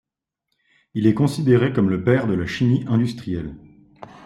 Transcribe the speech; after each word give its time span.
Il 0.95 1.05
est 1.05 1.13
considéré 1.13 1.73
comme 1.73 1.91
le 1.91 2.03
père 2.03 2.25
de 2.25 2.33
la 2.33 2.47
chimie 2.47 2.83
industrielle. 2.87 3.55